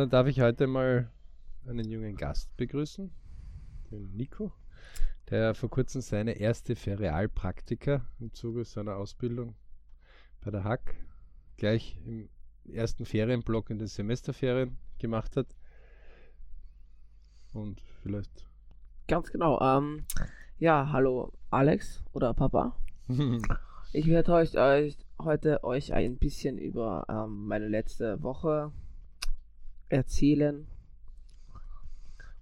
[0.00, 1.10] Dann darf ich heute mal
[1.66, 3.10] einen jungen Gast begrüßen,
[3.90, 4.50] den Nico,
[5.28, 9.56] der vor kurzem seine erste Ferialpraktika im Zuge seiner Ausbildung
[10.42, 10.94] bei der Hack
[11.58, 12.30] gleich im
[12.64, 15.54] ersten Ferienblock in den Semesterferien gemacht hat.
[17.52, 18.48] Und vielleicht.
[19.06, 19.60] Ganz genau.
[19.60, 20.06] Ähm,
[20.58, 22.74] ja, hallo Alex oder Papa.
[23.92, 28.72] ich werde euch, euch heute euch ein bisschen über ähm, meine letzte Woche
[29.90, 30.66] erzählen.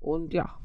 [0.01, 0.59] Und ja.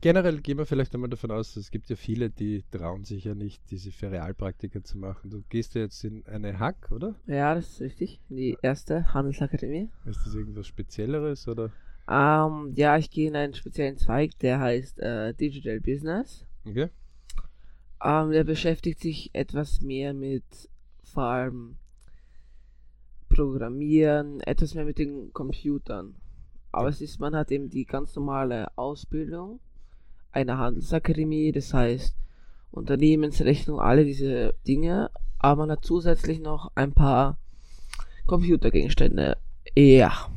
[0.00, 3.34] Generell gehen wir vielleicht einmal davon aus, es gibt ja viele, die trauen sich ja
[3.34, 5.30] nicht, diese Ferialpraktika zu machen.
[5.30, 7.16] Du gehst ja jetzt in eine Hack, oder?
[7.26, 8.20] Ja, das ist richtig.
[8.30, 9.90] Die erste Handelsakademie.
[10.06, 11.70] Ist das irgendwas Spezielleres oder?
[12.08, 16.46] Ähm, ja, ich gehe in einen speziellen Zweig, der heißt äh, Digital Business.
[16.64, 16.88] Okay.
[18.02, 20.44] Ähm, der beschäftigt sich etwas mehr mit
[21.02, 21.76] vor allem
[23.34, 26.14] Programmieren, etwas mehr mit den Computern.
[26.72, 29.60] Aber es ist, man hat eben die ganz normale Ausbildung
[30.32, 32.16] einer Handelsakademie, das heißt
[32.70, 37.38] Unternehmensrechnung, alle diese Dinge, aber man hat zusätzlich noch ein paar
[38.26, 39.36] Computergegenstände.
[39.76, 40.28] Ja.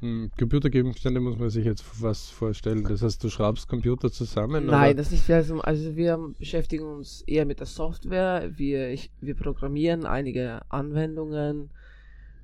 [0.00, 2.84] Hm, Computergegenstände muss man sich jetzt was vorstellen.
[2.84, 4.66] Das heißt, du schraubst Computer zusammen?
[4.66, 4.94] Nein, oder?
[4.94, 5.30] das ist nicht.
[5.30, 8.50] Also, also wir beschäftigen uns eher mit der Software.
[8.56, 11.70] Wir, ich, wir programmieren einige Anwendungen.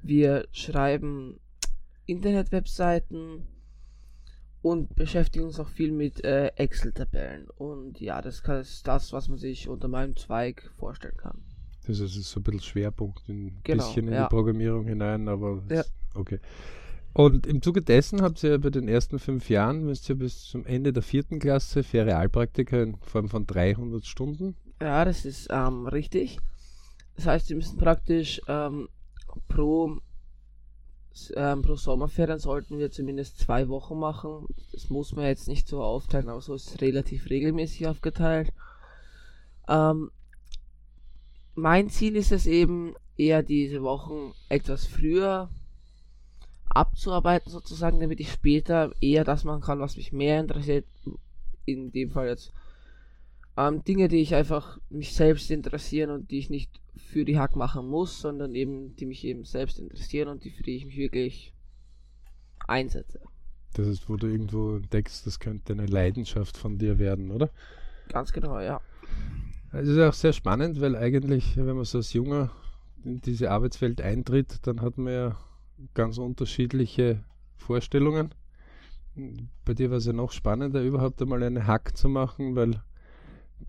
[0.03, 1.41] Wir schreiben
[2.07, 3.47] Internet-Webseiten
[4.63, 7.49] und beschäftigen uns auch viel mit äh, Excel-Tabellen.
[7.51, 11.43] Und ja, das ist das, was man sich unter meinem Zweig vorstellen kann.
[11.87, 14.25] Das ist so ein bisschen Schwerpunkt, ein Genau, bisschen in ja.
[14.25, 15.85] die Programmierung hinein, aber Ja.
[16.15, 16.39] okay.
[17.15, 20.67] Und im Zuge dessen habt ihr bei den ersten fünf Jahren, müsst ihr bis zum
[20.67, 24.55] Ende der vierten Klasse Ferialpraktika in Form von 300 Stunden.
[24.81, 26.39] Ja, das ist ähm, richtig.
[27.17, 28.89] Das heißt, wir müssen praktisch ähm,
[29.47, 29.99] pro,
[31.35, 34.47] ähm, pro Sommerferien sollten wir zumindest zwei Wochen machen.
[34.73, 38.53] Das muss man jetzt nicht so aufteilen, aber so ist es relativ regelmäßig aufgeteilt.
[39.69, 40.11] Ähm,
[41.55, 45.51] mein Ziel ist es eben, eher diese Wochen etwas früher
[46.69, 50.87] abzuarbeiten sozusagen, damit ich später eher das machen kann, was mich mehr interessiert.
[51.65, 52.53] In dem Fall jetzt
[53.59, 57.57] ähm, Dinge, die ich einfach mich selbst interessieren und die ich nicht für die Hack
[57.57, 60.97] machen muss, sondern eben, die mich eben selbst interessieren und die, für die ich mich
[60.97, 61.53] wirklich
[62.69, 63.21] einsetze.
[63.75, 67.51] Das ist, wo du irgendwo entdeckst, das könnte eine Leidenschaft von dir werden, oder?
[68.09, 68.81] Ganz genau, ja.
[69.73, 72.53] Es ist auch sehr spannend, weil eigentlich, wenn man so als Junger
[73.05, 75.37] in diese Arbeitswelt eintritt, dann hat man ja
[75.95, 77.25] ganz unterschiedliche
[77.57, 78.35] Vorstellungen.
[79.65, 82.83] Bei dir war es ja noch spannender, überhaupt einmal eine Hack zu machen, weil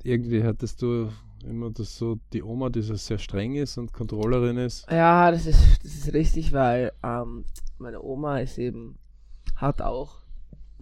[0.04, 1.10] irgendwie hattest du
[1.44, 4.90] immer das so, die Oma, die so sehr streng ist und Controllerin ist.
[4.90, 7.46] Ja, das ist, das ist richtig, weil ähm,
[7.78, 8.98] meine Oma ist eben,
[9.56, 10.22] hat auch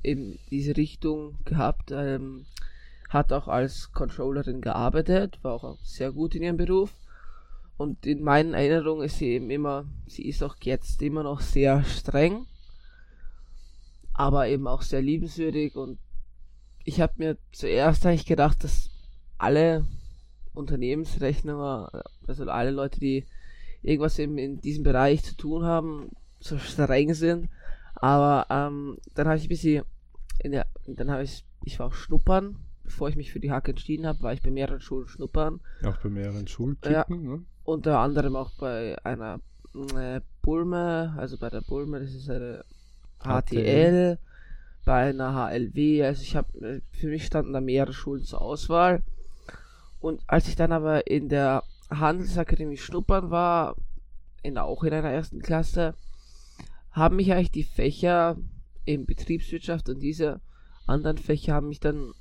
[0.03, 2.45] eben diese Richtung gehabt, ähm,
[3.09, 6.94] hat auch als Controllerin gearbeitet, war auch sehr gut in ihrem Beruf.
[7.78, 11.84] Und in meinen Erinnerungen ist sie eben immer, sie ist auch jetzt immer noch sehr
[11.84, 12.47] streng,
[14.13, 15.75] aber eben auch sehr liebenswürdig.
[15.75, 16.00] Und
[16.84, 18.89] ich habe mir zuerst eigentlich gedacht, dass
[19.37, 19.85] alle
[20.53, 21.87] Unternehmensrechnungen,
[22.27, 23.25] also alle Leute, die
[23.81, 27.49] irgendwas eben in diesem Bereich zu tun haben, so streng sind.
[27.95, 29.83] Aber ähm, dann habe ich ein bisschen,
[30.39, 33.69] in der, dann habe ich, ich war auch schnuppern, bevor ich mich für die Hack
[33.69, 35.59] entschieden habe, war ich bei mehreren Schulen schnuppern.
[35.83, 37.23] Auch bei mehreren Schultypen.
[37.23, 37.45] Ne?
[37.63, 39.39] Unter anderem auch bei einer
[39.95, 42.63] äh, Bulme, also bei der Bulme, das ist eine
[43.19, 44.19] HTL,
[44.85, 46.03] bei einer HLW.
[46.05, 49.03] Also ich habe, für mich standen da mehrere Schulen zur Auswahl.
[49.99, 53.75] Und als ich dann aber in der Handelsakademie schnuppern war,
[54.44, 55.95] in, auch in einer ersten Klasse,
[56.91, 58.38] haben mich eigentlich die Fächer
[58.85, 60.41] in Betriebswirtschaft und diese
[60.85, 62.13] anderen Fächer haben mich dann,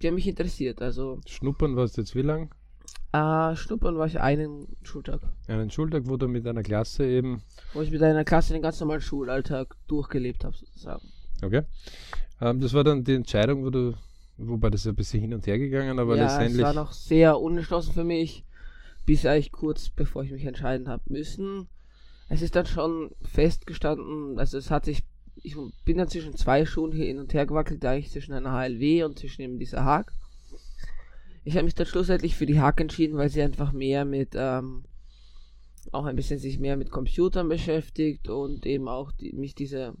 [0.00, 0.80] die haben mich interessiert.
[0.80, 2.50] Also Schnuppern warst du jetzt wie lang?
[3.12, 5.20] äh, schnuppern war ich einen Schultag.
[5.46, 7.42] Einen Schultag, wo du mit einer Klasse eben
[7.74, 11.06] wo ich mit einer Klasse den ganz normalen Schulalltag durchgelebt habe, sozusagen.
[11.42, 11.62] Okay.
[12.40, 13.94] Ähm, das war dann die Entscheidung, wo du,
[14.48, 16.64] wobei das ist ein bisschen hin und her gegangen, aber ja, es letztendlich.
[16.64, 18.44] war noch sehr unentschlossen für mich,
[19.06, 21.68] bis eigentlich kurz bevor ich mich entscheiden habe müssen.
[22.28, 25.02] Es ist dann schon festgestanden, also es hat sich,
[25.42, 29.04] ich bin dann zwischen zwei Schulen hier hin und her gewackelt, eigentlich zwischen einer HLW
[29.04, 30.12] und zwischen eben dieser Haag.
[31.44, 34.84] Ich habe mich dann schlussendlich für die Haag entschieden, weil sie einfach mehr mit, ähm,
[35.90, 39.94] auch ein bisschen sich mehr mit Computern beschäftigt und eben auch die, mich diese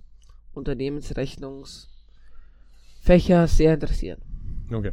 [0.54, 4.20] Unternehmensrechnungsfächer sehr interessieren.
[4.74, 4.92] Okay.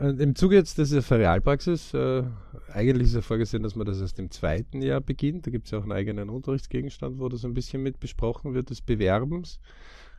[0.00, 2.24] Äh, Im Zuge jetzt dieser Ferialpraxis, äh,
[2.72, 5.46] eigentlich ist ja vorgesehen, dass man das erst im zweiten Jahr beginnt.
[5.46, 8.70] Da gibt es ja auch einen eigenen Unterrichtsgegenstand, wo das ein bisschen mit besprochen wird,
[8.70, 9.60] des Bewerbens.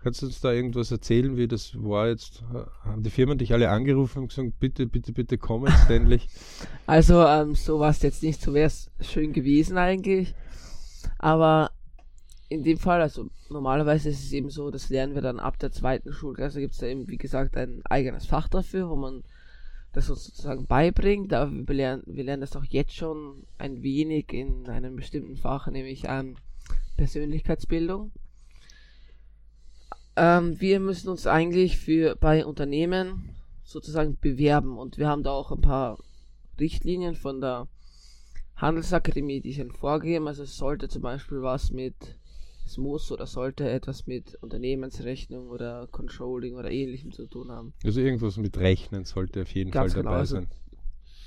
[0.04, 2.44] Kannst du uns da irgendwas erzählen, wie das war jetzt?
[2.84, 6.30] Haben die Firmen dich alle angerufen und gesagt, bitte, bitte, bitte komm jetzt endlich?
[6.86, 10.36] Also, ähm, so war es jetzt nicht, so wäre es schön gewesen eigentlich.
[11.18, 11.72] Aber
[12.50, 15.72] in dem Fall, also normalerweise ist es eben so, das lernen wir dann ab der
[15.72, 19.24] zweiten Schulklasse, gibt es da eben, wie gesagt, ein eigenes Fach dafür, wo man
[19.94, 21.34] das sozusagen beibringt.
[21.34, 25.68] Aber wir lernen, wir lernen das auch jetzt schon ein wenig in einem bestimmten Fach,
[25.68, 26.38] nämlich an
[26.96, 28.12] Persönlichkeitsbildung.
[30.16, 35.52] Ähm, wir müssen uns eigentlich für bei Unternehmen sozusagen bewerben und wir haben da auch
[35.52, 36.00] ein paar
[36.60, 37.68] Richtlinien von der
[38.56, 40.28] Handelsakademie, die sind vorgegeben.
[40.28, 42.18] Also es sollte zum Beispiel was mit,
[42.68, 47.74] es muss oder sollte etwas mit Unternehmensrechnung oder Controlling oder ähnlichem zu tun haben.
[47.84, 50.48] Also irgendwas mit Rechnen sollte auf jeden Ganz Fall genau, dabei also sein.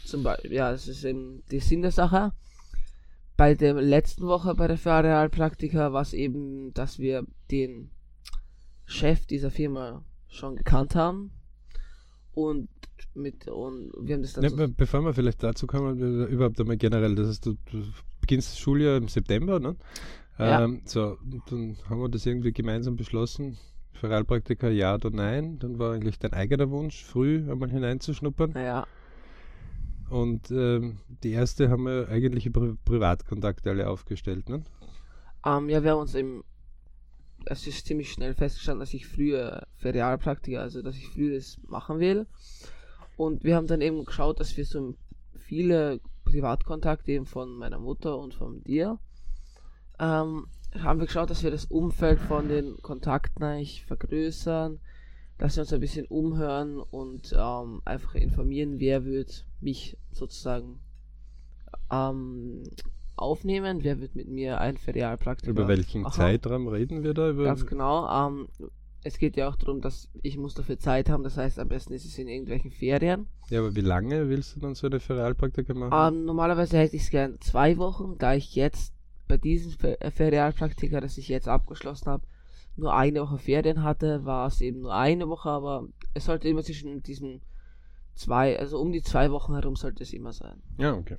[0.04, 2.32] Zum Beispiel, ja, das ist eben die Sinn der Sache.
[3.36, 7.90] Bei der letzten Woche bei der Ferialpraktika war es eben, dass wir den
[8.84, 11.30] Chef dieser Firma schon gekannt haben
[12.32, 12.68] und
[13.14, 16.24] mit und wir haben das dann Ja, so, be- bevor wir vielleicht dazu kommen, äh,
[16.26, 17.82] überhaupt einmal generell, das heißt, du, du
[18.20, 19.74] beginnst das Schuljahr im September, ne?
[20.40, 20.64] Ja.
[20.64, 23.58] Ähm, so, dann haben wir das irgendwie gemeinsam beschlossen,
[23.92, 25.58] Ferialpraktiker ja oder nein.
[25.58, 28.52] Dann war eigentlich dein eigener Wunsch, früh einmal hineinzuschnuppern.
[28.52, 28.86] naja,
[30.08, 34.62] Und ähm, die erste haben wir eigentlich über Privatkontakte alle aufgestellt, ne?
[35.44, 36.42] ähm, ja, wir haben uns eben
[37.46, 41.98] es ist ziemlich schnell festgestanden, dass ich früher Ferialpraktiker, also dass ich früher das machen
[41.98, 42.26] will.
[43.16, 44.94] Und wir haben dann eben geschaut, dass wir so
[45.38, 48.98] viele Privatkontakte eben von meiner Mutter und von dir
[50.00, 50.46] ähm,
[50.78, 54.80] haben wir geschaut, dass wir das Umfeld von den Kontakten eigentlich vergrößern,
[55.38, 60.80] dass wir uns ein bisschen umhören und ähm, einfach informieren, wer wird mich sozusagen
[61.90, 62.62] ähm,
[63.16, 66.14] aufnehmen, wer wird mit mir ein Ferialpraktikum Über welchen machen.
[66.14, 67.30] Zeitraum reden wir da?
[67.30, 68.28] Über, Ganz genau.
[68.28, 68.48] Ähm,
[69.02, 71.22] es geht ja auch darum, dass ich muss dafür Zeit haben.
[71.24, 73.26] Das heißt, am besten ist es in irgendwelchen Ferien.
[73.48, 76.16] Ja, aber wie lange willst du dann so eine Ferialpraktika machen?
[76.16, 78.94] Ähm, normalerweise hätte ich es gern zwei Wochen, da ich jetzt
[79.30, 82.26] bei diesem äh, Ferialpraktika, das ich jetzt abgeschlossen habe,
[82.76, 86.62] nur eine Woche Ferien hatte, war es eben nur eine Woche, aber es sollte immer
[86.62, 87.40] zwischen diesen
[88.14, 90.62] zwei, also um die zwei Wochen herum sollte es immer sein.
[90.78, 91.16] Ja, okay.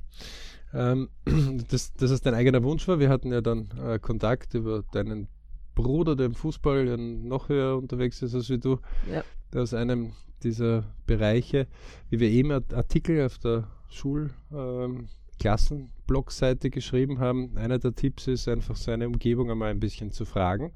[0.73, 1.09] Ähm,
[1.69, 2.99] das, dass es dein eigener Wunsch war.
[2.99, 5.27] Wir hatten ja dann äh, Kontakt über deinen
[5.75, 8.77] Bruder, der im Fußball ja noch höher unterwegs ist als wie du,
[9.11, 9.23] Ja.
[9.59, 10.13] aus einem
[10.43, 11.67] dieser Bereiche,
[12.09, 15.07] wie wir eben Art- Artikel auf der Schul ähm,
[15.41, 17.57] Klassenblogseite geschrieben haben.
[17.57, 20.71] Einer der Tipps ist einfach seine Umgebung einmal ein bisschen zu fragen.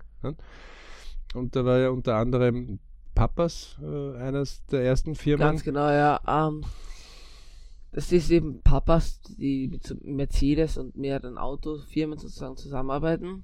[1.35, 2.79] Und da war ja unter anderem
[3.13, 5.45] Papas äh, eines der ersten Firmen.
[5.45, 6.19] Ganz genau, ja.
[6.27, 6.63] Ähm,
[7.91, 13.43] das ist eben Papas, die mit Mercedes und mehreren Autofirmen sozusagen zusammenarbeiten.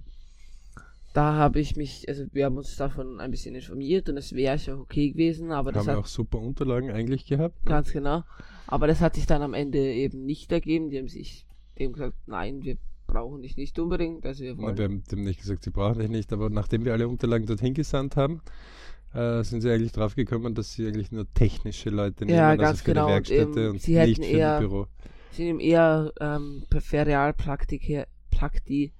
[1.14, 4.58] Da habe ich mich, also wir haben uns davon ein bisschen informiert und es wäre
[4.58, 7.64] schon okay gewesen, aber das haben wir hat auch super Unterlagen eigentlich gehabt.
[7.66, 7.70] ne?
[7.70, 8.24] ganz genau.
[8.68, 10.90] Aber das hat sich dann am Ende eben nicht ergeben.
[10.90, 11.46] Die haben sich
[11.78, 14.26] dem gesagt, nein, wir brauchen dich nicht unbedingt.
[14.26, 14.78] Also wir wollen.
[14.78, 17.74] wir haben dem nicht gesagt, sie brauchen dich nicht, aber nachdem wir alle Unterlagen dorthin
[17.74, 18.42] gesandt haben,
[19.14, 22.62] äh, sind sie eigentlich drauf gekommen, dass sie eigentlich nur technische Leute nehmen, Ja, also
[22.62, 24.88] ganz für genau, die und Werkstätte eben, und sie nicht für eher- Büro.
[25.32, 28.94] sind eben eher ähm, Ferialpraktiker, Prakti,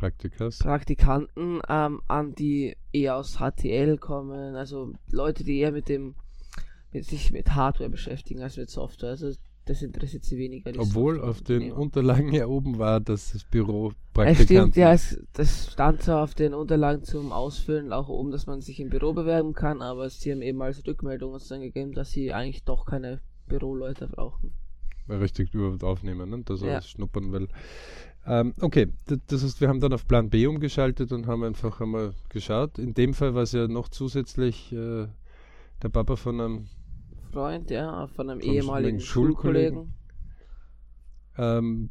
[0.00, 0.58] Praktikas.
[0.58, 6.14] Praktikanten ähm, an, die eher aus HTL kommen, also Leute, die eher mit dem,
[6.92, 9.10] mit sich mit Hardware beschäftigen als mit Software.
[9.10, 9.32] Also
[9.66, 10.72] das interessiert sie weniger.
[10.78, 11.70] Obwohl auf den.
[11.70, 14.80] Unterlagen ja oben war, dass das Büro Es stimmt, Praktikanten.
[14.80, 18.80] ja, es, das stand zwar auf den Unterlagen zum Ausfüllen auch oben, dass man sich
[18.80, 22.32] im Büro bewerben kann, aber sie haben eben als Rückmeldung uns dann gegeben, dass sie
[22.32, 24.54] eigentlich doch keine Büroleute brauchen.
[25.08, 26.42] Richtig überhaupt aufnehmen, ne?
[26.44, 26.74] dass er Ja.
[26.76, 27.48] das schnuppern will.
[28.26, 28.92] Ähm, okay,
[29.26, 32.78] das heißt, wir haben dann auf Plan B umgeschaltet und haben einfach einmal geschaut.
[32.78, 35.06] In dem Fall war es ja noch zusätzlich äh,
[35.82, 36.68] der Papa von einem
[37.32, 39.00] Freund, ja, von einem ehemaligen.
[39.00, 39.94] Schulkollegen.
[41.38, 41.90] ähm,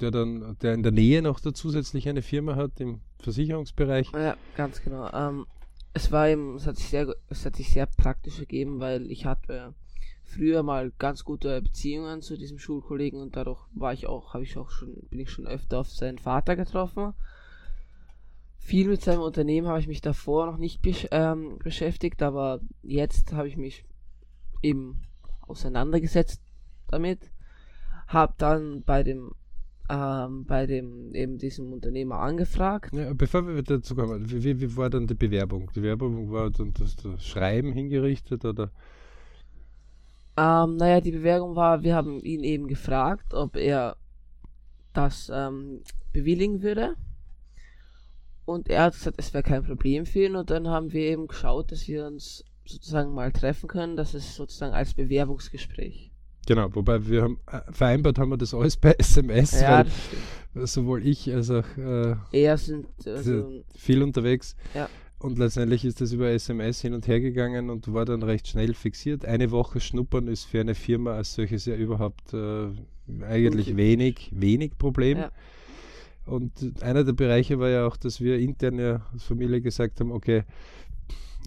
[0.00, 4.12] der dann, der in der Nähe noch da zusätzlich eine Firma hat im Versicherungsbereich.
[4.12, 5.10] Ja, ganz genau.
[5.12, 5.46] Ähm,
[5.92, 9.26] es war eben, es hat sich sehr, es hat sich sehr praktisch ergeben, weil ich
[9.26, 9.74] hatte
[10.30, 14.56] früher mal ganz gute Beziehungen zu diesem Schulkollegen und dadurch war ich auch, habe ich
[14.56, 17.14] auch schon, bin ich schon öfter auf seinen Vater getroffen.
[18.58, 23.32] Viel mit seinem Unternehmen habe ich mich davor noch nicht besch ähm, beschäftigt, aber jetzt
[23.32, 23.84] habe ich mich
[24.62, 25.02] eben
[25.42, 26.40] auseinandergesetzt
[26.88, 27.30] damit.
[28.06, 29.32] Hab dann bei dem
[29.90, 32.94] ähm, bei dem eben diesem Unternehmer angefragt.
[32.94, 35.70] Ja, bevor wir dazu kommen, wie, wie war dann die Bewerbung?
[35.74, 38.70] Die Bewerbung war dann das, das Schreiben hingerichtet oder?
[40.36, 43.96] Ähm, naja, die Bewerbung war, wir haben ihn eben gefragt, ob er
[44.92, 45.82] das ähm,
[46.12, 46.96] bewilligen würde.
[48.44, 50.36] Und er hat gesagt, es wäre kein Problem für ihn.
[50.36, 53.96] Und dann haben wir eben geschaut, dass wir uns sozusagen mal treffen können.
[53.96, 56.10] Das ist sozusagen als Bewerbungsgespräch.
[56.46, 59.84] Genau, wobei wir haben äh, vereinbart haben wir das alles per SMS, Ja,
[60.54, 64.56] weil sowohl ich als auch äh, eher sind also, viel unterwegs.
[64.74, 64.88] Ja.
[65.20, 68.72] Und letztendlich ist das über SMS hin und her gegangen und war dann recht schnell
[68.72, 69.26] fixiert.
[69.26, 72.68] Eine Woche Schnuppern ist für eine Firma als solches ja überhaupt äh,
[73.22, 73.76] eigentlich Okay.
[73.76, 75.18] wenig, wenig Problem.
[75.18, 75.30] Ja.
[76.24, 80.10] Und einer der Bereiche war ja auch, dass wir intern ja als Familie gesagt haben,
[80.10, 80.44] okay,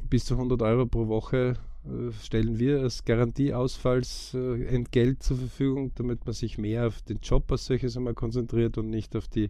[0.07, 6.27] bis zu 100 Euro pro Woche äh, stellen wir als Garantieausfallsentgelt äh, zur Verfügung, damit
[6.27, 9.49] man sich mehr auf den Job als solches einmal konzentriert und nicht auf die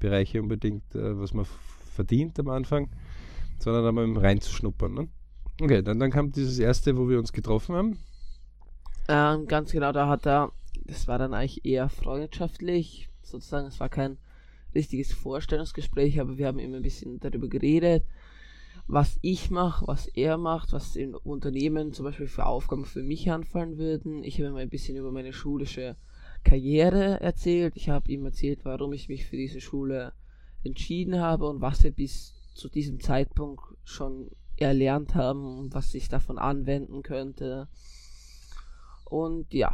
[0.00, 1.46] Bereiche unbedingt, äh, was man
[1.94, 2.88] verdient am Anfang,
[3.62, 4.94] sondern einmal reinzuschnuppern.
[4.94, 5.08] Ne?
[5.60, 7.98] Okay, dann, dann kam dieses erste, wo wir uns getroffen haben.
[9.08, 10.52] Ähm, ganz genau, da hat er,
[10.84, 14.18] das war dann eigentlich eher freundschaftlich, sozusagen, es war kein
[14.74, 18.04] richtiges Vorstellungsgespräch, aber wir haben immer ein bisschen darüber geredet,
[18.86, 23.30] was ich mache, was er macht, was im Unternehmen zum Beispiel für Aufgaben für mich
[23.30, 24.24] anfallen würden.
[24.24, 25.96] Ich habe ihm ein bisschen über meine schulische
[26.44, 27.74] Karriere erzählt.
[27.76, 30.12] Ich habe ihm erzählt, warum ich mich für diese Schule
[30.64, 36.38] entschieden habe und was wir bis zu diesem Zeitpunkt schon erlernt haben was ich davon
[36.38, 37.68] anwenden könnte.
[39.06, 39.72] Und ja,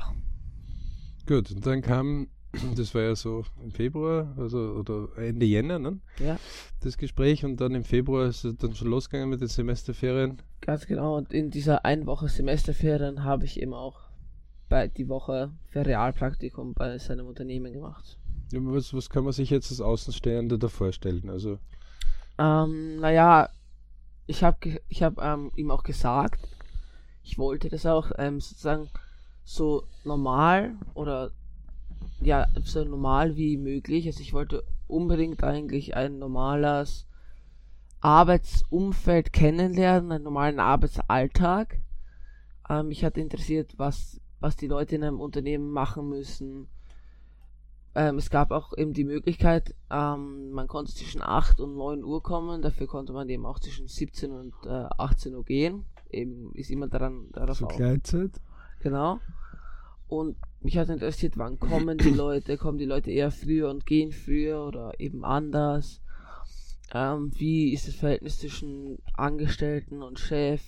[1.26, 2.28] Gut, und dann kam,
[2.76, 5.98] das war ja so im Februar, also oder Ende Jänner, ne?
[6.20, 6.38] Ja.
[6.82, 10.40] das Gespräch und dann im Februar ist es dann schon losgegangen mit den Semesterferien.
[10.60, 11.16] Ganz genau.
[11.16, 13.98] Und in dieser einen Woche Semesterferien habe ich eben auch
[14.68, 18.18] bei die Woche für Realpraktikum bei seinem Unternehmen gemacht.
[18.52, 21.28] Ja, Was, was kann man sich jetzt als Außenstehender da vorstellen?
[21.28, 21.58] Also,
[22.38, 23.48] Ähm, naja,
[24.26, 26.40] ich habe ich hab, ähm, ihm auch gesagt,
[27.22, 28.88] ich wollte das auch ähm, sozusagen
[29.44, 31.30] so normal oder
[32.20, 34.06] ja, so normal wie möglich.
[34.06, 37.06] Also ich wollte unbedingt eigentlich ein normales
[38.00, 41.80] Arbeitsumfeld kennenlernen, einen normalen Arbeitsalltag.
[42.68, 46.68] Ähm, mich hat interessiert, was, was die Leute in einem Unternehmen machen müssen.
[47.96, 52.22] Ähm, es gab auch eben die Möglichkeit, ähm, man konnte zwischen 8 und 9 Uhr
[52.22, 55.86] kommen, dafür konnte man eben auch zwischen 17 und äh, 18 Uhr gehen.
[56.10, 57.68] Eben ist immer daran darauf zur.
[57.68, 58.32] Gleitzeit.
[58.80, 59.18] Genau.
[60.08, 62.58] Und mich hat interessiert, wann kommen die Leute?
[62.58, 66.02] Kommen die Leute eher früher und gehen früher oder eben anders?
[66.92, 70.60] Ähm, wie ist das Verhältnis zwischen Angestellten und Chef?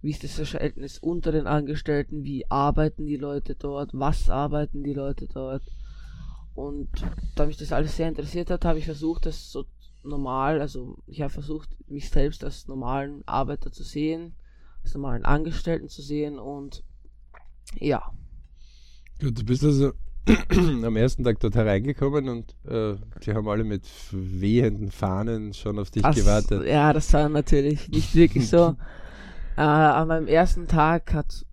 [0.00, 2.24] Wie ist das Verhältnis unter den Angestellten?
[2.24, 3.90] Wie arbeiten die Leute dort?
[3.92, 5.62] Was arbeiten die Leute dort?
[6.58, 6.88] Und
[7.36, 9.64] da mich das alles sehr interessiert hat, habe ich versucht, das so
[10.02, 14.34] normal, also ich habe versucht, mich selbst als normalen Arbeiter zu sehen,
[14.82, 16.82] als normalen Angestellten zu sehen und
[17.78, 18.02] ja,
[19.20, 19.92] Gut, du bist also
[20.50, 25.92] am ersten Tag dort hereingekommen und äh, die haben alle mit wehenden Fahnen schon auf
[25.92, 26.66] dich Das- gewartet.
[26.66, 28.74] Ja, das war natürlich nicht wirklich so.
[29.56, 31.46] äh, an meinem ersten Tag hat,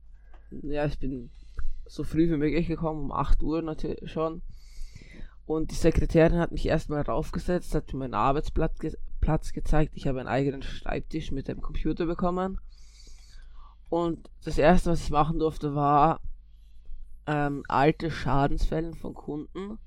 [0.64, 1.30] ja, ich bin
[1.86, 4.42] so früh wie möglich gekommen, um 8 Uhr natürlich schon.
[5.46, 8.94] Und die Sekretärin hat mich erstmal raufgesetzt, hat mir meinen Arbeitsplatz ge
[9.54, 9.94] gezeigt.
[9.96, 12.60] Ich habe einen eigenen Schreibtisch mit einem Computer bekommen.
[13.90, 16.20] Und das erste, was ich machen durfte, war
[17.26, 19.80] ähm, alte Schadensfällen von Kunden.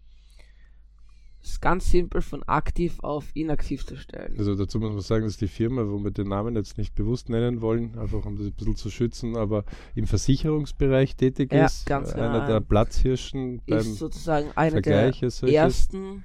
[1.40, 4.34] Ist ganz simpel von aktiv auf inaktiv zu stellen.
[4.38, 7.28] Also dazu muss man sagen, dass die Firma, wo wir den Namen jetzt nicht bewusst
[7.28, 9.64] nennen wollen, einfach um das ein bisschen zu schützen, aber
[9.94, 11.86] im Versicherungsbereich tätig Ja, ist.
[11.86, 12.60] ganz genau, Einer der.
[12.60, 16.24] Platzhirschen beim ist sozusagen einer der ersten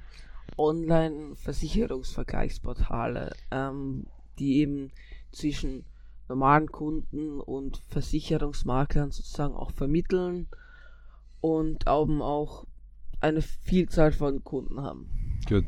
[0.57, 4.07] Online-Versicherungsvergleichsportale, ähm,
[4.39, 4.91] die eben
[5.31, 5.85] zwischen
[6.27, 10.47] normalen Kunden und Versicherungsmaklern sozusagen auch vermitteln
[11.41, 12.65] und eben auch
[13.23, 15.07] eine Vielzahl von Kunden haben.
[15.47, 15.65] Gut.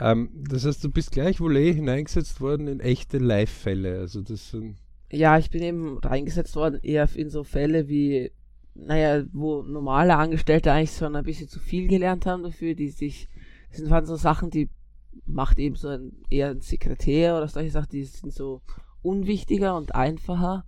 [0.00, 3.98] Ähm, das heißt, du bist gleich wohl eh hineingesetzt worden in echte Live-Fälle.
[4.00, 4.76] Also das sind
[5.10, 8.32] Ja, ich bin eben reingesetzt worden eher in so Fälle wie,
[8.74, 13.28] naja, wo normale Angestellte eigentlich schon ein bisschen zu viel gelernt haben dafür, die sich,
[13.68, 14.70] das sind waren so Sachen, die
[15.26, 18.62] macht eben so ein, eher ein Sekretär oder solche Sachen, die sind so
[19.02, 20.64] unwichtiger und einfacher.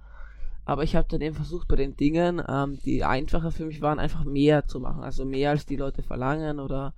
[0.65, 3.99] Aber ich habe dann eben versucht, bei den Dingen, ähm, die einfacher für mich waren,
[3.99, 5.03] einfach mehr zu machen.
[5.03, 6.95] Also mehr als die Leute verlangen oder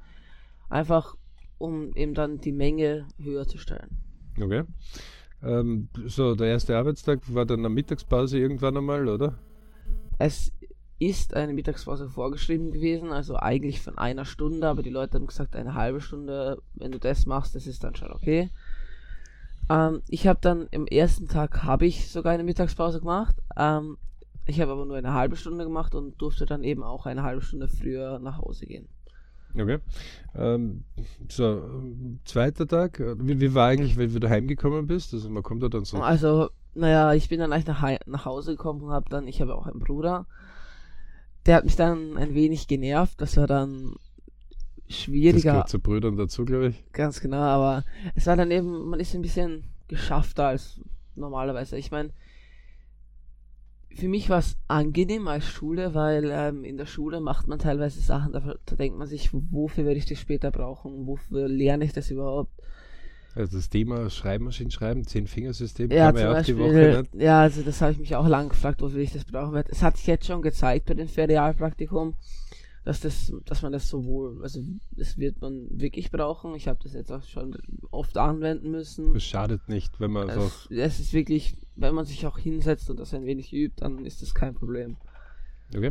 [0.68, 1.16] einfach,
[1.58, 4.02] um eben dann die Menge höher zu stellen.
[4.40, 4.64] Okay.
[5.42, 9.38] Ähm, so, der erste Arbeitstag war dann eine Mittagspause irgendwann einmal, oder?
[10.18, 10.52] Es
[10.98, 15.54] ist eine Mittagspause vorgeschrieben gewesen, also eigentlich von einer Stunde, aber die Leute haben gesagt,
[15.54, 18.50] eine halbe Stunde, wenn du das machst, das ist dann schon okay.
[19.68, 23.36] Ähm, ich habe dann im ersten Tag habe ich sogar eine Mittagspause gemacht.
[23.56, 23.96] Ähm,
[24.46, 27.42] ich habe aber nur eine halbe Stunde gemacht und durfte dann eben auch eine halbe
[27.42, 28.88] Stunde früher nach Hause gehen.
[29.54, 29.78] Okay.
[30.34, 30.84] Ähm,
[31.28, 31.62] so,
[32.24, 33.00] zweiter Tag.
[33.18, 35.14] Wie, wie, war eigentlich, wenn du heimgekommen bist?
[35.14, 35.98] Also man kommt da dann so.
[35.98, 39.54] Also, naja, ich bin dann eigentlich nach, nach Hause gekommen und habe dann, ich habe
[39.54, 40.26] auch einen Bruder.
[41.46, 43.20] Der hat mich dann ein wenig genervt.
[43.20, 43.94] Das war dann
[44.88, 45.32] schwieriger.
[45.32, 46.92] Das gehört zu Brüdern dazu, glaube ich.
[46.92, 50.80] Ganz genau, aber es war dann eben, man ist ein bisschen geschaffter als
[51.14, 51.76] normalerweise.
[51.76, 52.10] Ich meine,
[53.94, 58.00] für mich war es angenehm als Schule, weil ähm, in der Schule macht man teilweise
[58.00, 61.92] Sachen, da, da denkt man sich, wofür werde ich das später brauchen, wofür lerne ich
[61.92, 62.50] das überhaupt?
[63.34, 67.06] Also das Thema Schreibmaschinen schreiben, Zehn-Fingersystem, ja, kam ja auch die Woche.
[67.12, 67.22] Nicht?
[67.22, 69.70] Ja, also das habe ich mich auch lang gefragt, wofür ich das brauchen werde.
[69.72, 72.14] Es hat sich jetzt schon gezeigt bei dem Ferialpraktikum,
[72.86, 74.60] dass das, dass man das sowohl, also
[74.92, 76.54] das wird man wirklich brauchen.
[76.54, 77.58] Ich habe das jetzt auch schon
[77.90, 79.14] oft anwenden müssen.
[79.16, 80.72] Es schadet nicht, wenn man es, so.
[80.72, 84.22] Es ist wirklich, wenn man sich auch hinsetzt und das ein wenig übt, dann ist
[84.22, 84.96] das kein Problem.
[85.74, 85.90] Okay.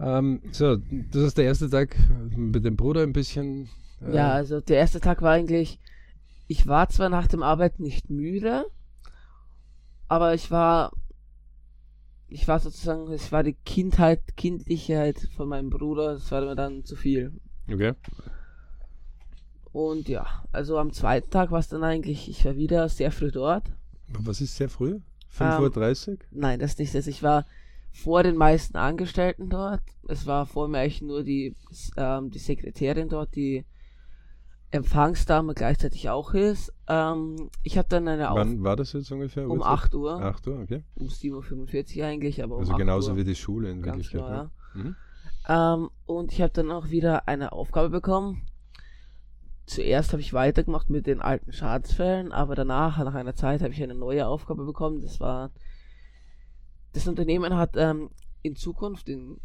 [0.00, 0.76] Ähm, so,
[1.12, 1.96] das ist der erste Tag
[2.36, 3.68] mit dem Bruder ein bisschen.
[4.04, 5.78] Äh ja, also der erste Tag war eigentlich,
[6.48, 8.66] ich war zwar nach dem Arbeit nicht müde,
[10.08, 10.90] aber ich war
[12.28, 16.84] ich war sozusagen, es war die Kindheit, Kindlichkeit von meinem Bruder, das war mir dann
[16.84, 17.32] zu viel.
[17.70, 17.94] Okay.
[19.72, 23.30] Und ja, also am zweiten Tag war es dann eigentlich, ich war wieder sehr früh
[23.30, 23.64] dort.
[24.08, 25.00] Was ist sehr früh?
[25.36, 26.12] 5.30 Uhr?
[26.12, 26.94] Ähm, nein, das nicht.
[26.94, 27.46] Also ich war
[27.92, 29.82] vor den meisten Angestellten dort.
[30.08, 31.54] Es war vor mir eigentlich nur die,
[31.96, 33.64] ähm, die Sekretärin dort, die
[34.74, 36.72] Empfangsdame gleichzeitig auch ist.
[36.88, 39.48] Ähm, ich habe dann eine Wann Auf war das jetzt ungefähr?
[39.48, 40.20] Um 8 Uhr.
[40.20, 40.82] 8 Uhr, okay.
[40.96, 43.18] Um 7.45 Uhr eigentlich, aber um Also genauso Uhr.
[43.18, 44.20] wie die Schule in Ganz Wirklichkeit.
[44.20, 44.50] Genau, ja.
[44.74, 44.96] Mhm.
[45.46, 48.46] Ähm, und ich habe dann auch wieder eine Aufgabe bekommen.
[49.64, 53.82] Zuerst habe ich weitergemacht mit den alten Schadensfällen, aber danach, nach einer Zeit, habe ich
[53.82, 55.02] eine neue Aufgabe bekommen.
[55.02, 55.52] Das war,
[56.94, 58.10] das Unternehmen hat ähm,
[58.42, 59.38] in Zukunft, in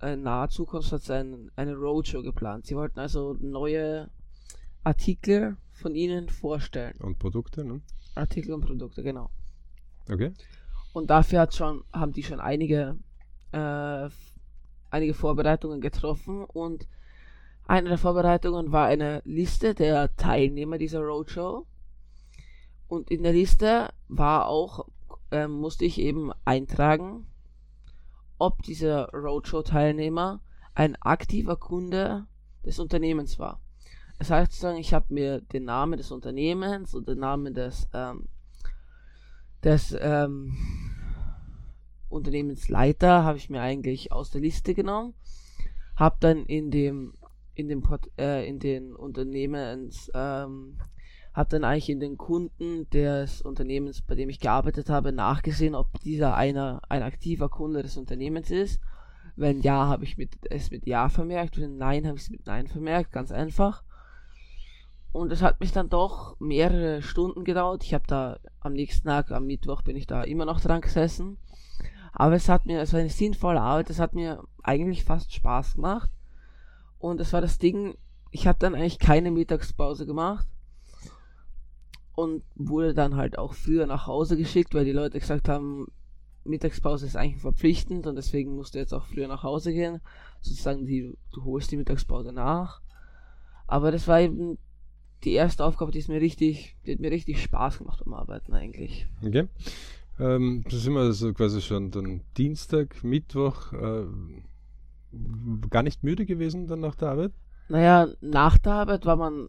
[0.00, 2.66] äh, naher Zukunft, hat ein, eine Roadshow geplant.
[2.66, 4.10] Sie wollten also neue
[4.84, 6.96] Artikel von ihnen vorstellen.
[6.98, 7.80] Und Produkte, ne?
[8.14, 9.30] Artikel und Produkte, genau.
[10.10, 10.32] Okay.
[10.92, 12.96] Und dafür hat schon, haben die schon einige,
[13.52, 14.08] äh,
[14.90, 16.86] einige Vorbereitungen getroffen und
[17.66, 21.66] eine der Vorbereitungen war eine Liste der Teilnehmer dieser Roadshow.
[22.88, 24.86] Und in der Liste war auch,
[25.30, 27.26] äh, musste ich eben eintragen,
[28.38, 30.42] ob dieser Roadshow-Teilnehmer
[30.74, 32.26] ein aktiver Kunde
[32.64, 33.60] des Unternehmens war.
[34.18, 38.28] Das heißt ich habe mir den Namen des Unternehmens und den Namen des, ähm,
[39.62, 40.56] des ähm,
[42.08, 45.14] Unternehmensleiter habe ich mir eigentlich aus der Liste genommen,
[45.96, 47.14] habe dann in dem
[47.54, 50.76] in dem Port, äh, in den Unternehmens ähm,
[51.32, 56.00] habe dann eigentlich in den Kunden des Unternehmens, bei dem ich gearbeitet habe, nachgesehen, ob
[56.00, 58.80] dieser einer ein aktiver Kunde des Unternehmens ist.
[59.36, 62.46] Wenn ja, habe ich mit, es mit Ja vermerkt, wenn nein, habe ich es mit
[62.46, 63.82] Nein vermerkt, ganz einfach.
[65.14, 67.84] Und es hat mich dann doch mehrere Stunden gedauert.
[67.84, 71.38] Ich habe da am nächsten Tag, am Mittwoch, bin ich da immer noch dran gesessen.
[72.12, 75.76] Aber es hat mir, es war eine sinnvolle Arbeit, es hat mir eigentlich fast Spaß
[75.76, 76.10] gemacht.
[76.98, 77.96] Und es war das Ding,
[78.32, 80.48] ich habe dann eigentlich keine Mittagspause gemacht.
[82.16, 85.86] Und wurde dann halt auch früher nach Hause geschickt, weil die Leute gesagt haben,
[86.42, 90.00] Mittagspause ist eigentlich verpflichtend und deswegen musst du jetzt auch früher nach Hause gehen.
[90.40, 92.80] Sozusagen, die, du holst die Mittagspause nach.
[93.68, 94.58] Aber das war eben
[95.24, 98.52] die erste Aufgabe, die ist mir richtig, die hat mir richtig Spaß gemacht beim Arbeiten
[98.52, 99.06] eigentlich.
[99.24, 99.48] Okay.
[100.18, 104.06] Ähm, da sind wir also quasi schon dann Dienstag, Mittwoch, äh,
[105.70, 107.32] gar nicht müde gewesen dann nach der Arbeit?
[107.68, 109.48] Naja, nach der Arbeit war man,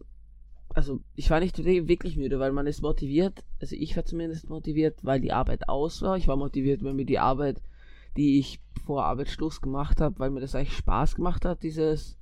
[0.70, 4.98] also ich war nicht wirklich müde, weil man ist motiviert, also ich war zumindest motiviert,
[5.02, 6.16] weil die Arbeit aus war.
[6.16, 7.62] Ich war motiviert, weil mir die Arbeit,
[8.16, 12.16] die ich vor Arbeitsschluss gemacht habe, weil mir das eigentlich Spaß gemacht hat, dieses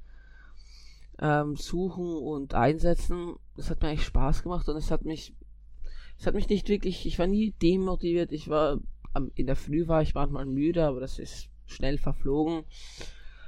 [1.20, 5.34] ähm, Suchen und Einsetzen das hat mir eigentlich Spaß gemacht und es hat mich,
[6.18, 8.80] es hat mich nicht wirklich, ich war nie demotiviert, ich war,
[9.34, 12.64] in der Früh war ich manchmal müde, aber das ist schnell verflogen.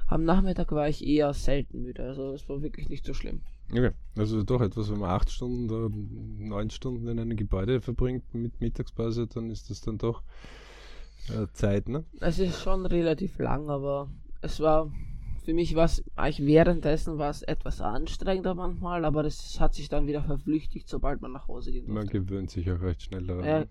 [0.07, 3.41] Am Nachmittag war ich eher selten müde, also es war wirklich nicht so schlimm.
[3.69, 8.33] Okay, also doch etwas, wenn man acht Stunden oder neun Stunden in einem Gebäude verbringt
[8.33, 10.23] mit Mittagspause, dann ist das dann doch
[11.27, 12.05] äh, Zeit, ne?
[12.21, 14.09] Es ist schon relativ lang, aber
[14.41, 14.89] es war
[15.47, 19.87] für mich war es eigentlich währenddessen war es etwas anstrengender manchmal, aber das hat sich
[19.87, 21.87] dann wieder verflüchtigt, sobald man nach Hause geht.
[21.87, 23.45] Man gewöhnt sich auch recht schnell daran.
[23.45, 23.63] Ja,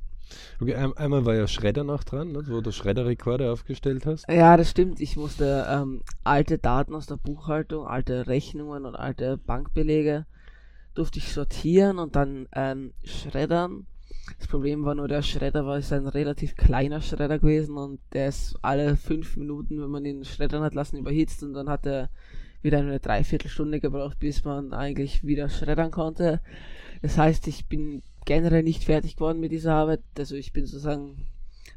[0.58, 4.26] Okay, ein, einmal war ja Schredder noch dran, ne, wo du Schredderrekorde aufgestellt hast.
[4.26, 5.02] Ja, das stimmt.
[5.02, 10.24] Ich musste ähm, alte Daten aus der Buchhaltung, alte Rechnungen und alte Bankbelege
[10.94, 13.86] durfte ich sortieren und dann ähm, schreddern.
[14.38, 18.28] Das Problem war nur, der Schredder war ist ein relativ kleiner Schredder gewesen und der
[18.28, 22.10] ist alle fünf Minuten, wenn man ihn schreddern hat lassen, überhitzt und dann hat er
[22.62, 26.40] wieder eine Dreiviertelstunde gebraucht, bis man eigentlich wieder schreddern konnte.
[27.02, 30.02] Das heißt, ich bin generell nicht fertig geworden mit dieser Arbeit.
[30.18, 31.28] Also ich bin sozusagen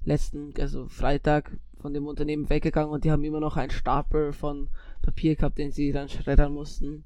[0.04, 4.70] letzten, also Freitag von dem Unternehmen weggegangen und die haben immer noch einen Stapel von
[5.02, 7.06] Papier gehabt, den sie dann schreddern mussten.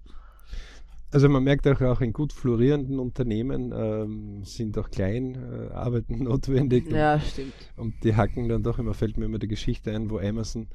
[1.14, 6.90] Also man merkt auch, auch in gut florierenden Unternehmen ähm, sind auch Kleinarbeiten äh, notwendig.
[6.90, 7.54] Ja, stimmt.
[7.78, 10.70] Und die hacken dann doch immer, fällt mir immer die Geschichte ein, wo Amazon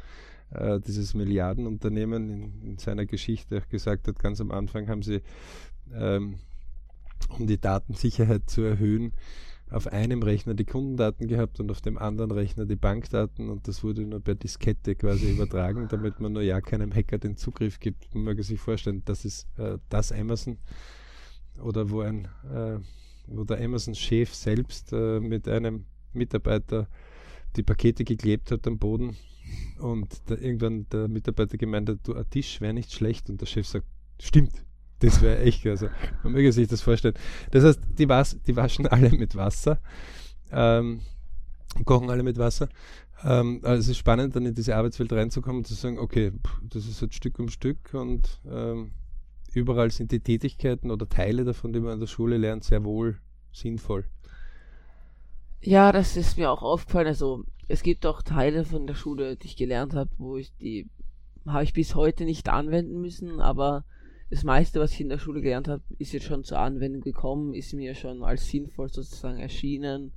[0.50, 5.22] äh, dieses Milliardenunternehmen in, in, seiner Geschichte auch gesagt hat, ganz am Anfang haben sie,
[5.92, 6.36] ähm,
[7.36, 9.14] um die Datensicherheit zu erhöhen,
[9.70, 13.84] auf einem Rechner die Kundendaten gehabt und auf dem anderen Rechner die Bankdaten und das
[13.84, 18.14] wurde nur per Diskette quasi übertragen, damit man nur ja keinem Hacker den Zugriff gibt.
[18.14, 20.58] Man mag sich vorstellen, das ist äh, das Amazon
[21.62, 22.78] oder wo ein äh,
[23.26, 26.88] wo der Amazon-Chef selbst äh, mit einem Mitarbeiter
[27.56, 29.16] die Pakete geklebt hat am Boden
[29.78, 33.66] und irgendwann der Mitarbeiter gemeint hat, du, ein Tisch wäre nicht schlecht und der Chef
[33.66, 33.86] sagt,
[34.20, 34.64] stimmt,
[35.00, 35.88] das wäre echt, also
[36.22, 37.14] man möge sich das vorstellen.
[37.50, 39.80] Das heißt, die, was, die waschen alle mit Wasser,
[40.50, 41.00] ähm,
[41.84, 42.68] kochen alle mit Wasser.
[43.24, 46.32] Ähm, also es ist spannend, dann in diese Arbeitswelt reinzukommen und zu sagen, okay,
[46.62, 48.92] das ist halt Stück um Stück und ähm,
[49.54, 53.18] überall sind die Tätigkeiten oder Teile davon, die man an der Schule lernt, sehr wohl
[53.52, 54.04] sinnvoll.
[55.60, 57.08] Ja, das ist mir auch aufgefallen.
[57.08, 60.88] Also es gibt auch Teile von der Schule, die ich gelernt habe, wo ich die
[61.46, 63.84] habe ich bis heute nicht anwenden müssen, aber
[64.30, 67.54] das meiste, was ich in der Schule gelernt habe, ist jetzt schon zur Anwendung gekommen,
[67.54, 70.12] ist mir schon als sinnvoll sozusagen erschienen.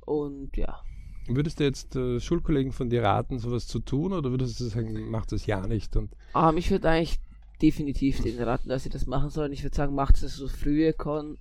[0.00, 0.80] Und ja.
[1.28, 5.10] Würdest du jetzt äh, Schulkollegen von dir raten, sowas zu tun, oder würdest du sagen,
[5.10, 5.96] macht das ja nicht?
[5.96, 7.20] Und um, ich würde eigentlich
[7.60, 9.52] definitiv den raten, dass sie das machen sollen.
[9.52, 10.94] Ich würde sagen, macht es so früh ihr,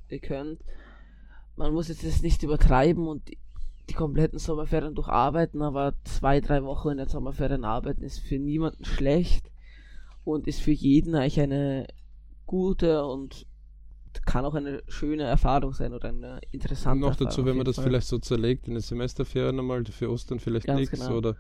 [0.09, 0.61] ihr könnt.
[1.55, 3.37] Man muss jetzt das nicht übertreiben und die,
[3.89, 8.83] die kompletten Sommerferien durcharbeiten, aber zwei, drei Wochen in der Sommerferien arbeiten ist für niemanden
[8.83, 9.49] schlecht
[10.23, 11.87] und ist für jeden eigentlich eine
[12.45, 13.45] gute und
[14.25, 17.75] kann auch eine schöne Erfahrung sein oder eine interessante und noch dazu, wenn man das
[17.75, 17.85] Fall.
[17.85, 21.17] vielleicht so zerlegt in den Semesterferien einmal, für Ostern vielleicht nichts genau.
[21.17, 21.35] oder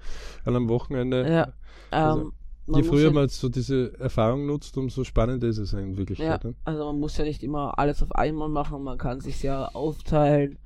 [0.45, 1.29] an einem Wochenende.
[1.29, 1.53] Ja,
[1.89, 2.33] also, ähm,
[2.67, 6.43] je früher man so diese Erfahrung nutzt, umso spannender ist es Wirklichkeit.
[6.43, 6.55] Ja, ne?
[6.63, 10.59] also man muss ja nicht immer alles auf einmal machen, man kann sich ja aufteilen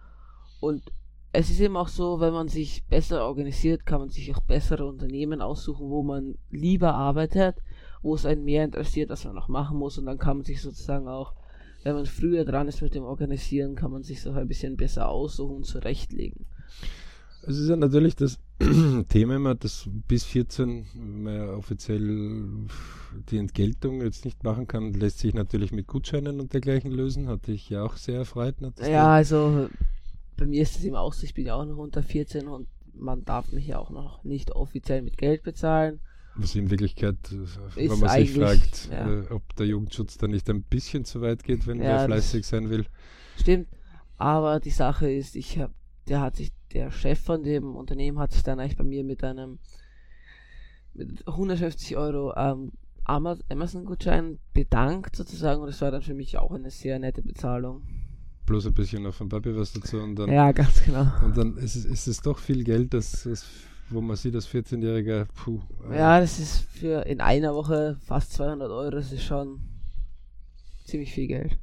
[0.59, 0.83] und
[1.35, 4.85] es ist eben auch so, wenn man sich besser organisiert, kann man sich auch bessere
[4.85, 7.55] Unternehmen aussuchen, wo man lieber arbeitet
[8.03, 9.97] wo es einen mehr interessiert, was man noch machen muss.
[9.97, 11.33] Und dann kann man sich sozusagen auch,
[11.83, 15.09] wenn man früher dran ist mit dem Organisieren, kann man sich so ein bisschen besser
[15.09, 16.45] aussuchen und zurechtlegen.
[17.45, 18.39] Es ist ja natürlich das
[19.09, 20.85] Thema immer, dass bis 14
[21.23, 22.67] man ja offiziell
[23.29, 27.27] die Entgeltung jetzt nicht machen kann, lässt sich natürlich mit Gutscheinen und dergleichen lösen.
[27.27, 28.55] Hatte ich ja auch sehr erfreut.
[28.79, 29.67] Ja, also
[30.37, 32.67] bei mir ist es eben auch so, ich bin ja auch noch unter 14 und
[32.93, 35.99] man darf mich ja auch noch nicht offiziell mit Geld bezahlen.
[36.35, 39.07] Was in Wirklichkeit, äh, wenn man sich fragt, ja.
[39.07, 42.45] äh, ob der Jugendschutz da nicht ein bisschen zu weit geht, wenn ja, wer fleißig
[42.45, 42.85] sein will.
[43.39, 43.67] Stimmt,
[44.17, 45.73] aber die Sache ist, ich habe,
[46.07, 49.23] der hat sich, der Chef von dem Unternehmen hat sich dann eigentlich bei mir mit
[49.23, 49.59] einem
[50.93, 52.71] mit 150 Euro ähm,
[53.05, 57.81] Amazon-Gutschein bedankt sozusagen und das war dann für mich auch eine sehr nette Bezahlung.
[58.45, 60.31] Bloß ein bisschen auf dem Papier was dazu und dann.
[60.31, 61.07] Ja, ganz genau.
[61.23, 63.45] Und dann ist es, ist es doch viel Geld, das, das
[63.89, 65.61] wo man sieht, als 14-Jähriger, puh.
[65.89, 65.97] Äh.
[65.97, 69.59] Ja, das ist für in einer Woche fast 200 Euro, das ist schon
[70.85, 71.57] ziemlich viel Geld.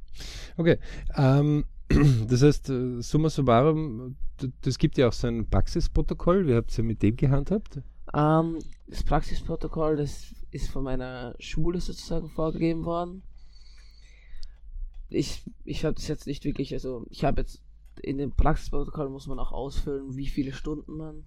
[0.57, 0.79] Okay,
[1.15, 1.65] ähm,
[2.27, 4.15] das heißt, äh, summa summarum,
[4.61, 7.81] das gibt ja auch so ein Praxisprotokoll, wie habt ihr mit dem gehandhabt?
[8.13, 13.23] Ähm, das Praxisprotokoll, das ist von meiner Schule sozusagen vorgegeben worden.
[15.09, 17.61] Ich, ich habe das jetzt nicht wirklich, also ich habe jetzt
[18.01, 21.25] in dem Praxisprotokoll muss man auch ausfüllen, wie viele Stunden man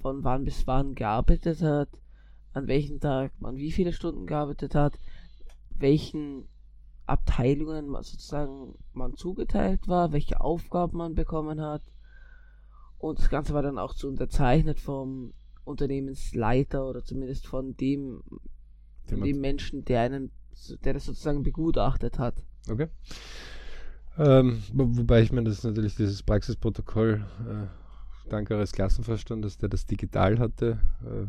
[0.00, 1.88] von wann bis wann gearbeitet hat,
[2.52, 4.98] an welchem Tag man wie viele Stunden gearbeitet hat,
[5.70, 6.48] welchen
[7.06, 11.82] Abteilungen man sozusagen man zugeteilt war, welche Aufgaben man bekommen hat.
[12.98, 15.32] Und das Ganze war dann auch so unterzeichnet vom
[15.64, 18.22] Unternehmensleiter oder zumindest von dem,
[19.06, 20.30] von dem Menschen, der einen,
[20.84, 22.34] der das sozusagen begutachtet hat.
[22.68, 22.88] Okay.
[24.18, 27.87] Ähm, wobei ich meine, das ist natürlich dieses Praxisprotokoll äh,
[28.28, 31.26] dank eures Klassenvorstandes, der das digital hatte, äh,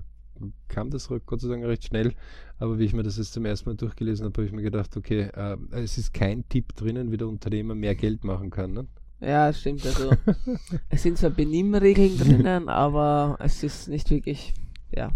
[0.67, 2.13] kam das Gott sei Dank recht schnell.
[2.57, 4.95] Aber wie ich mir das jetzt zum ersten Mal durchgelesen habe, habe ich mir gedacht,
[4.97, 8.73] okay, äh, es ist kein Tipp drinnen, wie der Unternehmer mehr Geld machen kann.
[8.73, 8.87] Ne?
[9.21, 9.85] Ja, stimmt.
[9.85, 10.11] Also
[10.89, 14.53] es sind zwar Benimmregeln drinnen, aber es ist nicht wirklich,
[14.91, 15.11] ja.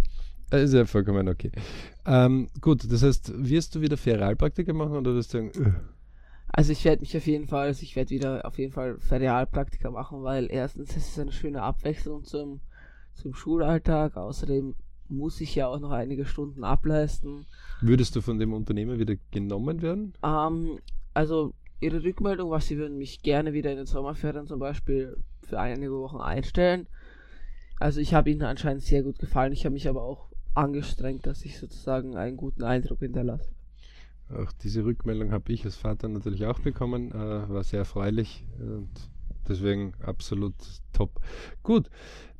[0.49, 1.51] Das ist ja vollkommen okay.
[2.05, 5.71] Ähm, gut, das heißt, wirst du wieder Ferialpraktiker machen oder wirst du sagen, äh,
[6.55, 9.89] Also ich werde mich auf jeden Fall, also ich werde wieder auf jeden Fall Ferialpraktika
[9.89, 12.61] machen, weil erstens ist es eine schöne Abwechslung zum,
[13.15, 14.75] zum Schulalltag, außerdem
[15.09, 17.47] muss ich ja auch noch einige Stunden ableisten.
[17.81, 20.13] würdest du von dem Unternehmen wieder genommen werden?
[20.23, 20.77] Ähm,
[21.15, 25.59] also ihre Rückmeldung war, sie würden mich gerne wieder in den Sommerferien zum Beispiel für
[25.59, 26.87] einige Wochen einstellen.
[27.79, 29.53] Also ich habe ihnen anscheinend sehr gut gefallen.
[29.53, 33.49] Ich habe mich aber auch angestrengt, dass ich sozusagen einen guten Eindruck hinterlasse.
[34.37, 38.89] Auch diese Rückmeldung habe ich als Vater natürlich auch bekommen, äh, war sehr erfreulich und
[39.47, 40.55] deswegen absolut
[40.91, 41.19] top.
[41.61, 41.89] Gut,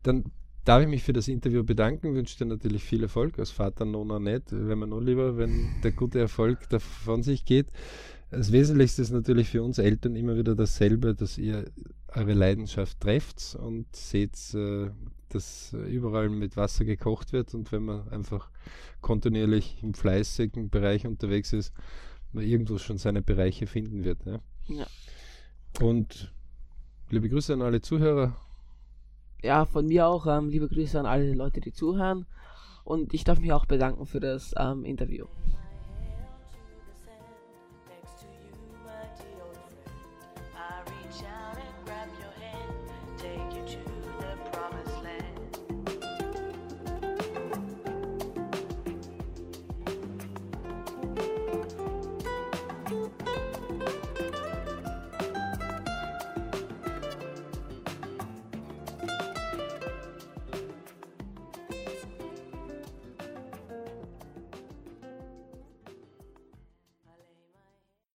[0.04, 0.26] dann
[0.66, 4.20] darf ich mich für das Interview bedanken, wünsche dir natürlich viel Erfolg, als Vater Nona
[4.20, 7.68] nicht, wäre mir nur lieber, wenn der gute Erfolg davon sich geht.
[8.32, 11.66] Das Wesentlichste ist natürlich für uns Eltern immer wieder dasselbe, dass ihr
[12.16, 14.90] eure Leidenschaft trefft und seht, äh,
[15.30, 18.50] dass überall mit Wasser gekocht wird und wenn man einfach
[19.02, 21.74] kontinuierlich im fleißigen Bereich unterwegs ist,
[22.32, 24.26] man irgendwo schon seine Bereiche finden wird.
[24.26, 24.40] Ja?
[24.68, 24.86] Ja.
[25.82, 26.32] Und
[27.10, 28.36] liebe Grüße an alle Zuhörer.
[29.42, 32.26] Ja, von mir auch ähm, liebe Grüße an alle Leute, die zuhören.
[32.84, 35.26] Und ich darf mich auch bedanken für das ähm, Interview.